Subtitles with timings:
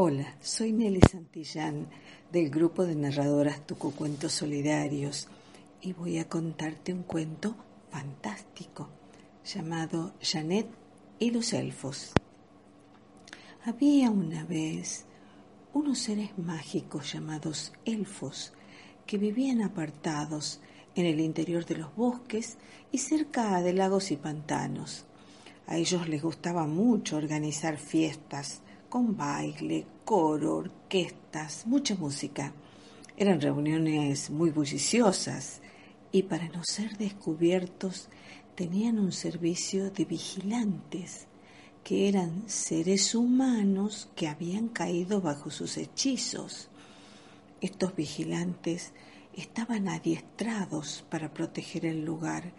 [0.00, 1.88] Hola, soy Nelly Santillán
[2.30, 5.26] del grupo de narradoras Tucucuentos Solidarios
[5.82, 7.56] y voy a contarte un cuento
[7.90, 8.90] fantástico
[9.44, 10.68] llamado Janet
[11.18, 12.12] y los elfos.
[13.64, 15.04] Había una vez
[15.72, 18.52] unos seres mágicos llamados elfos
[19.04, 20.60] que vivían apartados
[20.94, 22.56] en el interior de los bosques
[22.92, 25.06] y cerca de lagos y pantanos.
[25.66, 32.52] A ellos les gustaba mucho organizar fiestas, con baile, coro, orquestas, mucha música.
[33.16, 35.60] Eran reuniones muy bulliciosas
[36.12, 38.08] y para no ser descubiertos
[38.54, 41.26] tenían un servicio de vigilantes
[41.84, 46.68] que eran seres humanos que habían caído bajo sus hechizos.
[47.60, 48.92] Estos vigilantes
[49.34, 52.52] estaban adiestrados para proteger el lugar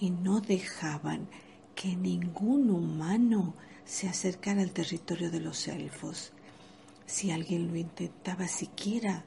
[0.00, 1.28] y no dejaban
[1.76, 3.54] que ningún humano
[3.84, 6.32] se acercara al territorio de los elfos.
[7.04, 9.24] Si alguien lo intentaba siquiera,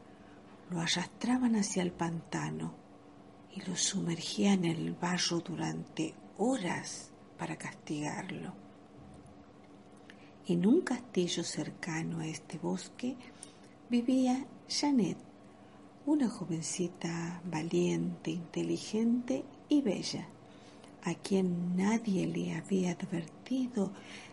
[0.72, 2.74] lo arrastraban hacia el pantano
[3.56, 8.54] y lo sumergían en el barro durante horas para castigarlo.
[10.48, 13.16] En un castillo cercano a este bosque
[13.90, 15.18] vivía Janet,
[16.08, 20.28] una jovencita valiente, inteligente y bella,
[21.04, 23.92] a quien nadie le había advertido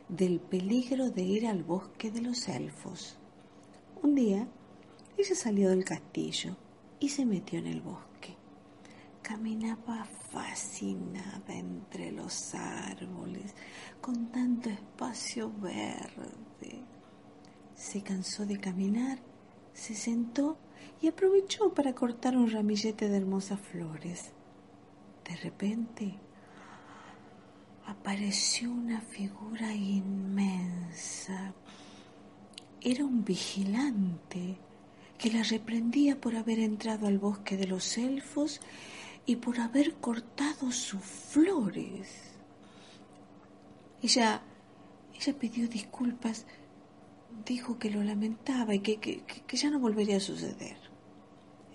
[0.08, 3.16] del peligro de ir al bosque de los elfos.
[4.02, 4.46] Un día,
[5.16, 6.56] ella salió del castillo
[7.00, 8.36] y se metió en el bosque.
[9.22, 13.54] Caminaba fascinada entre los árboles,
[14.00, 16.84] con tanto espacio verde.
[17.74, 19.18] Se cansó de caminar,
[19.72, 20.58] se sentó
[21.00, 24.32] y aprovechó para cortar un ramillete de hermosas flores.
[25.28, 26.14] De repente,
[27.86, 31.54] apareció una figura inmensa.
[32.80, 34.58] Era un vigilante
[35.18, 38.60] que la reprendía por haber entrado al bosque de los elfos
[39.24, 42.32] y por haber cortado sus flores.
[44.02, 44.42] Ella,
[45.14, 46.46] ella pidió disculpas,
[47.44, 50.76] dijo que lo lamentaba y que, que ya no volvería a suceder.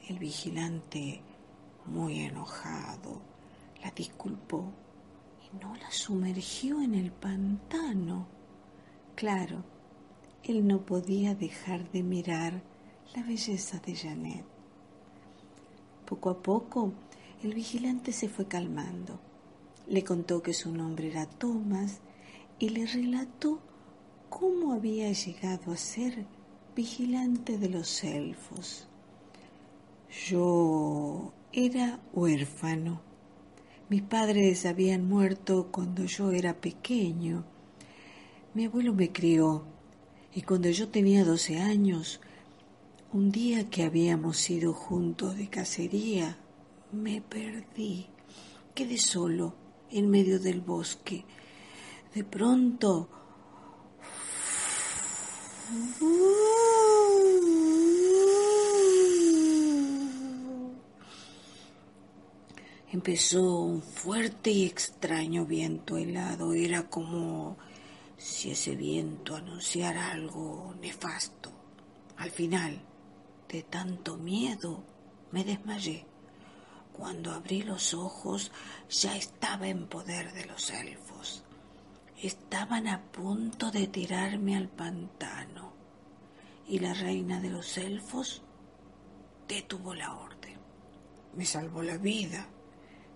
[0.08, 1.22] El vigilante,
[1.86, 3.22] muy enojado,
[3.82, 4.72] la disculpó
[5.60, 8.28] no la sumergió en el pantano.
[9.16, 9.64] Claro,
[10.44, 12.62] él no podía dejar de mirar
[13.16, 14.46] la belleza de Janet.
[16.06, 16.94] Poco a poco,
[17.44, 19.20] el vigilante se fue calmando.
[19.88, 22.00] Le contó que su nombre era Thomas
[22.60, 23.60] y le relató
[24.30, 26.26] cómo había llegado a ser
[26.76, 28.88] vigilante de los elfos.
[30.28, 33.11] Yo era huérfano
[33.92, 37.44] mis padres habían muerto cuando yo era pequeño.
[38.54, 39.66] Mi abuelo me crió
[40.34, 42.22] y cuando yo tenía doce años,
[43.12, 46.38] un día que habíamos ido juntos de cacería,
[46.94, 48.08] me perdí.
[48.74, 49.56] Quedé solo
[49.90, 51.26] en medio del bosque.
[52.16, 53.10] De pronto...
[62.92, 66.54] empezó un fuerte y extraño viento helado.
[66.54, 67.58] Era como
[68.18, 71.52] si ese viento anunciara algo nefasto.
[72.18, 72.82] Al final,
[73.48, 74.84] de tanto miedo,
[75.32, 76.06] me desmayé.
[76.92, 78.52] Cuando abrí los ojos
[78.90, 81.44] ya estaba en poder de los elfos.
[82.22, 85.72] Estaban a punto de tirarme al pantano
[86.68, 88.44] y la reina de los elfos
[89.48, 90.58] detuvo la orden.
[91.34, 92.48] Me salvó la vida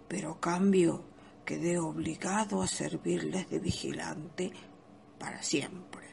[0.08, 1.04] pero a cambio
[1.46, 4.52] quedé obligado a servirles de vigilante
[5.20, 6.08] para siempre,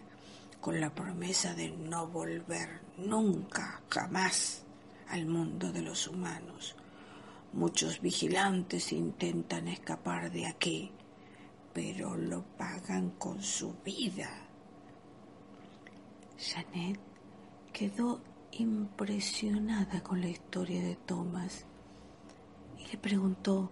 [0.61, 4.65] con la promesa de no volver nunca, jamás
[5.09, 6.77] al mundo de los humanos.
[7.53, 10.91] Muchos vigilantes intentan escapar de aquí,
[11.73, 14.31] pero lo pagan con su vida.
[16.39, 16.99] Janet
[17.73, 18.21] quedó
[18.53, 21.65] impresionada con la historia de Thomas
[22.79, 23.71] y le preguntó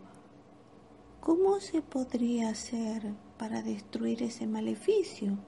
[1.21, 5.39] ¿Cómo se podría hacer para destruir ese maleficio?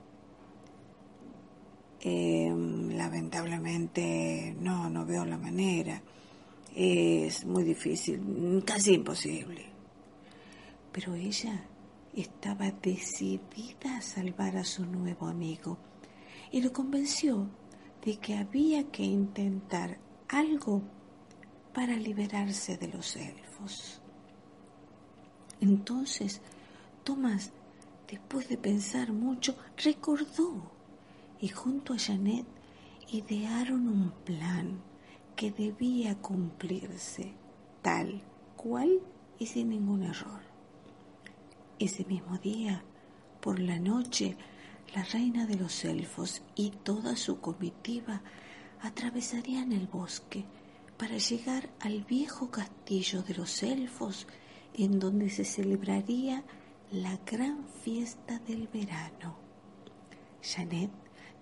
[2.00, 6.02] Em, lamentablemente no, no veo la manera.
[6.76, 9.64] Es muy difícil, casi imposible.
[10.92, 11.64] Pero ella
[12.14, 15.78] estaba decidida a salvar a su nuevo amigo
[16.50, 17.48] y lo convenció
[18.04, 19.98] de que había que intentar
[20.28, 20.82] algo
[21.72, 24.01] para liberarse de los elfos.
[25.62, 26.40] Entonces,
[27.04, 27.52] Tomás,
[28.10, 30.72] después de pensar mucho, recordó
[31.40, 32.44] y junto a Janet
[33.12, 34.80] idearon un plan
[35.36, 37.34] que debía cumplirse
[37.80, 38.22] tal
[38.56, 38.90] cual
[39.38, 40.40] y sin ningún error.
[41.78, 42.82] Ese mismo día,
[43.40, 44.36] por la noche,
[44.96, 48.20] la reina de los elfos y toda su comitiva
[48.80, 50.44] atravesarían el bosque
[50.98, 54.26] para llegar al viejo castillo de los elfos
[54.74, 56.44] en donde se celebraría
[56.90, 59.36] la gran fiesta del verano.
[60.42, 60.90] Janet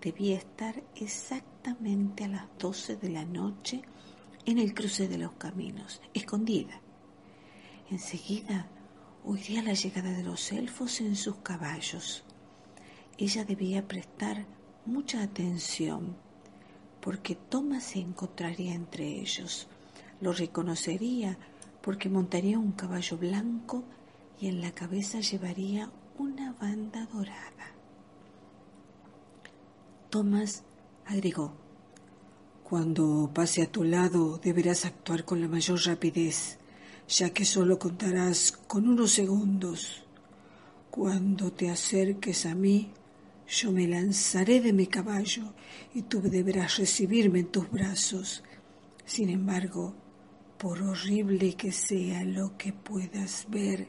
[0.00, 3.82] debía estar exactamente a las doce de la noche
[4.46, 6.80] en el cruce de los caminos, escondida.
[7.90, 8.68] Enseguida
[9.24, 12.24] oiría la llegada de los elfos en sus caballos.
[13.18, 14.46] Ella debía prestar
[14.86, 16.16] mucha atención,
[17.00, 19.68] porque Thomas se encontraría entre ellos.
[20.20, 21.38] Lo reconocería
[21.82, 23.84] porque montaría un caballo blanco
[24.40, 27.74] y en la cabeza llevaría una banda dorada.
[30.10, 30.64] Thomas
[31.06, 31.52] agregó,
[32.64, 36.58] Cuando pase a tu lado deberás actuar con la mayor rapidez,
[37.08, 40.04] ya que solo contarás con unos segundos.
[40.90, 42.92] Cuando te acerques a mí,
[43.48, 45.54] yo me lanzaré de mi caballo
[45.94, 48.44] y tú deberás recibirme en tus brazos.
[49.04, 49.94] Sin embargo,
[50.60, 53.88] por horrible que sea lo que puedas ver,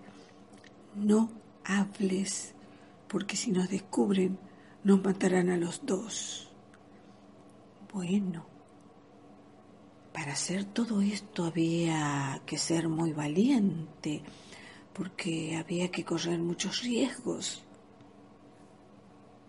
[0.95, 1.29] no
[1.65, 2.56] hables,
[3.09, 4.39] porque si nos descubren,
[4.85, 6.50] nos matarán a los dos.
[7.91, 8.45] Bueno,
[10.13, 14.23] para hacer todo esto había que ser muy valiente,
[14.94, 17.63] porque había que correr muchos riesgos.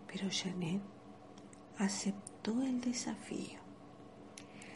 [0.07, 0.81] Pero Janet
[1.77, 3.62] aceptó el desafío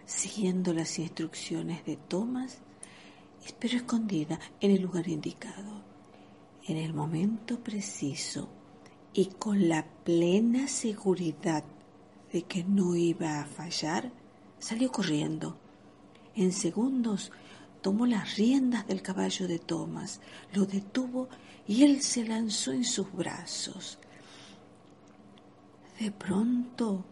[0.07, 2.59] siguiendo las instrucciones de Thomas,
[3.45, 5.83] esperó escondida en el lugar indicado,
[6.65, 8.49] en el momento preciso
[9.13, 11.63] y con la plena seguridad
[12.31, 14.11] de que no iba a fallar,
[14.59, 15.57] salió corriendo.
[16.35, 17.31] En segundos
[17.81, 20.21] tomó las riendas del caballo de Thomas,
[20.53, 21.27] lo detuvo
[21.67, 23.99] y él se lanzó en sus brazos.
[25.99, 27.03] De pronto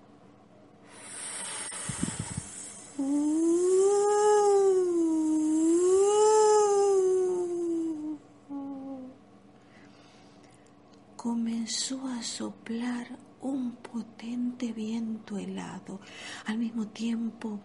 [11.17, 13.07] Comenzó a soplar
[13.41, 15.99] un potente viento helado,
[16.45, 17.59] al mismo tiempo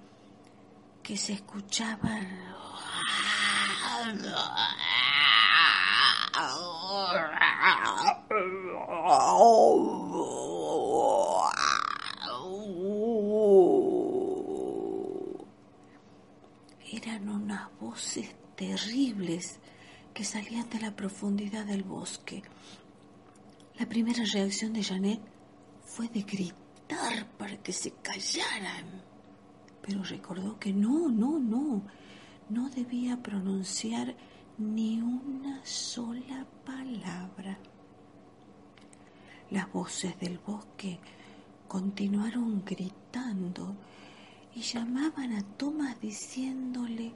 [1.00, 2.49] que se escuchaba
[20.20, 22.42] que salían de la profundidad del bosque.
[23.78, 25.18] La primera reacción de Janet
[25.82, 28.84] fue de gritar para que se callaran,
[29.80, 31.82] pero recordó que no, no, no,
[32.50, 34.14] no debía pronunciar
[34.58, 37.58] ni una sola palabra.
[39.50, 41.00] Las voces del bosque
[41.66, 43.74] continuaron gritando
[44.54, 47.14] y llamaban a Tomás diciéndole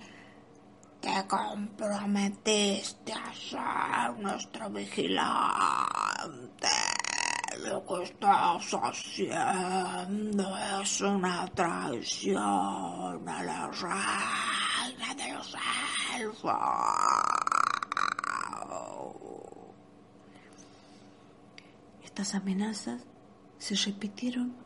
[1.04, 5.18] te comprometiste a ser nuestro vigilante.
[7.62, 15.54] Lo que estás haciendo es una traición a la reina de los
[16.18, 16.54] elfos.
[22.02, 23.02] Estas amenazas
[23.58, 24.56] se repitieron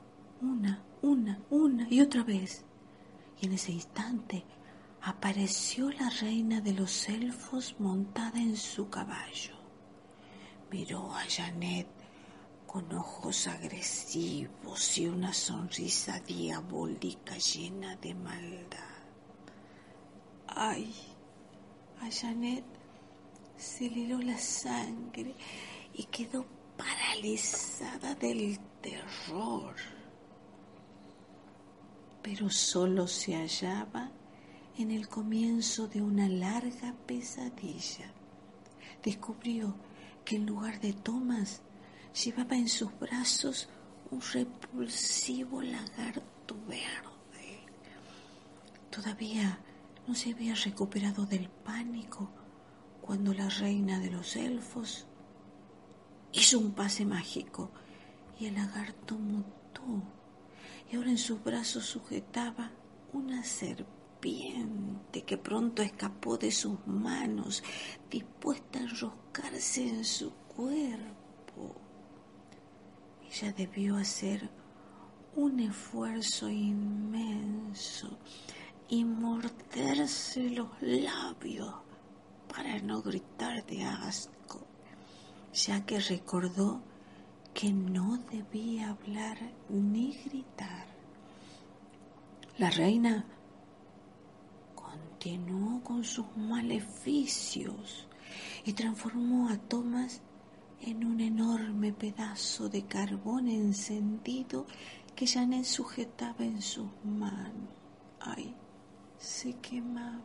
[0.40, 2.64] una, una, una y otra vez.
[3.40, 4.44] Y en ese instante
[5.02, 9.54] apareció la reina de los elfos montada en su caballo.
[10.70, 11.88] Miró a Janet
[12.66, 18.78] con ojos agresivos y una sonrisa diabólica llena de maldad.
[20.48, 20.94] Ay,
[22.00, 22.64] a Janet
[23.56, 25.34] se le heló la sangre
[25.94, 26.44] y quedó
[26.76, 29.74] paralizada del terror
[32.28, 34.10] pero solo se hallaba
[34.78, 38.12] en el comienzo de una larga pesadilla.
[39.02, 39.74] Descubrió
[40.24, 41.62] que en lugar de Thomas
[42.24, 43.68] llevaba en sus brazos
[44.12, 47.60] un repulsivo lagarto verde.
[48.88, 49.58] Todavía
[50.06, 52.30] no se había recuperado del pánico
[53.02, 55.06] cuando la reina de los elfos
[56.32, 57.70] hizo un pase mágico
[58.38, 60.02] y el lagarto mutó
[60.90, 62.70] y ahora en sus brazos sujetaba
[63.12, 67.62] una serpiente que pronto escapó de sus manos,
[68.10, 71.76] dispuesta a enroscarse en su cuerpo.
[73.30, 74.48] Ella debió hacer
[75.36, 78.18] un esfuerzo inmenso
[78.88, 81.74] y morderse los labios
[82.48, 84.66] para no gritar de asco,
[85.52, 86.80] ya que recordó
[87.52, 90.86] que no debía hablar ni gritar.
[92.56, 93.26] La reina
[95.18, 98.06] continuó con sus maleficios
[98.64, 100.20] y transformó a Thomas
[100.80, 104.64] en un enorme pedazo de carbón encendido
[105.16, 107.74] que Janet sujetaba en sus manos.
[108.20, 108.54] Ay,
[109.18, 110.22] se quemaba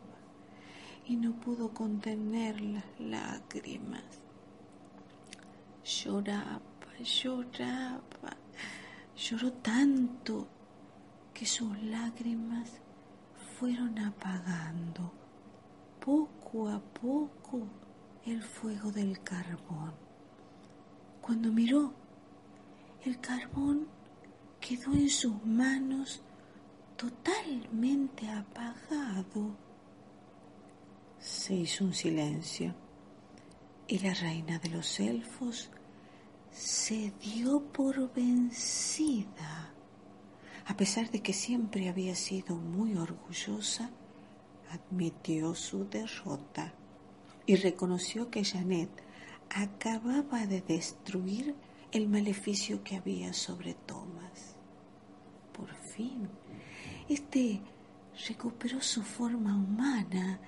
[1.06, 4.04] y no pudo contener las lágrimas.
[5.84, 6.60] Lloraba,
[7.02, 8.36] lloraba,
[9.16, 10.46] lloró tanto
[11.32, 12.83] que sus lágrimas
[13.58, 15.12] fueron apagando
[16.04, 17.66] poco a poco
[18.26, 19.94] el fuego del carbón.
[21.20, 21.92] Cuando miró,
[23.04, 23.86] el carbón
[24.60, 26.20] quedó en sus manos
[26.96, 29.56] totalmente apagado.
[31.18, 32.74] Se hizo un silencio
[33.86, 35.70] y la reina de los elfos
[36.50, 39.73] se dio por vencida.
[40.66, 43.90] A pesar de que siempre había sido muy orgullosa,
[44.70, 46.72] admitió su derrota
[47.46, 48.88] y reconoció que Janet
[49.50, 51.54] acababa de destruir
[51.92, 54.56] el maleficio que había sobre Thomas.
[55.52, 56.28] Por fin,
[57.08, 57.60] este
[58.26, 60.40] recuperó su forma humana,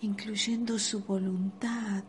[0.00, 2.04] incluyendo su voluntad,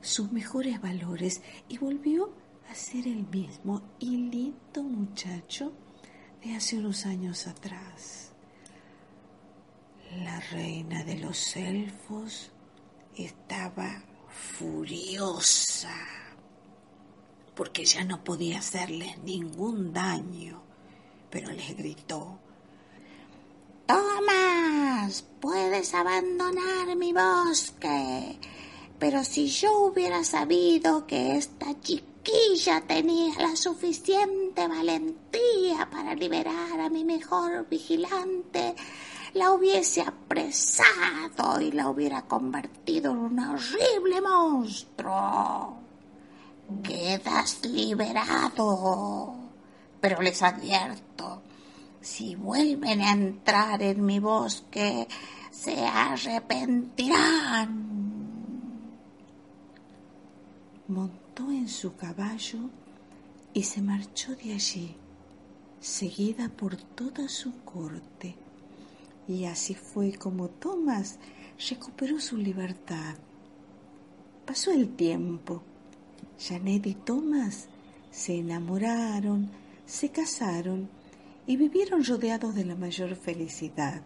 [0.00, 2.32] sus mejores valores, y volvió
[2.70, 5.72] a ser el mismo y lindo muchacho
[6.54, 8.32] hace unos años atrás.
[10.24, 12.50] La reina de los elfos
[13.16, 15.94] estaba furiosa
[17.56, 20.62] porque ya no podía hacerles ningún daño,
[21.30, 22.38] pero les gritó,
[23.86, 28.38] Tomás, puedes abandonar mi bosque,
[28.98, 36.88] pero si yo hubiera sabido que esta chiquilla tenía la suficiente valentía para liberar a
[36.88, 38.74] mi mejor vigilante,
[39.34, 45.76] la hubiese apresado y la hubiera convertido en un horrible monstruo.
[46.82, 49.34] Quedas liberado,
[50.00, 51.42] pero les advierto,
[52.00, 55.06] si vuelven a entrar en mi bosque,
[55.50, 57.84] se arrepentirán.
[60.88, 62.70] Montó en su caballo
[63.56, 64.96] y se marchó de allí,
[65.80, 68.36] seguida por toda su corte
[69.26, 71.18] y así fue como Thomas
[71.70, 73.14] recuperó su libertad.
[74.44, 75.62] Pasó el tiempo.
[76.38, 77.68] Janet y Thomas
[78.10, 79.50] se enamoraron,
[79.86, 80.90] se casaron
[81.46, 84.02] y vivieron rodeados de la mayor felicidad.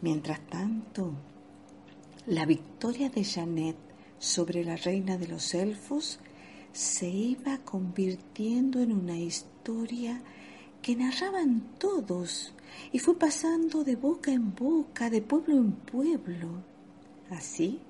[0.00, 1.12] Mientras tanto,
[2.24, 3.76] la victoria de Janet
[4.18, 6.20] sobre la reina de los elfos
[6.76, 10.20] se iba convirtiendo en una historia
[10.82, 12.52] que narraban todos
[12.92, 16.62] y fue pasando de boca en boca, de pueblo en pueblo.
[17.30, 17.80] Así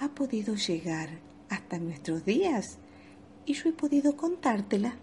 [0.00, 1.10] ha podido llegar
[1.48, 2.78] hasta nuestros días
[3.46, 4.96] y yo he podido contártela.